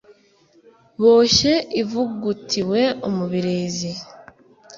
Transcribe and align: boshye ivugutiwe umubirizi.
boshye 1.01 1.53
ivugutiwe 1.81 2.81
umubirizi. 3.07 3.91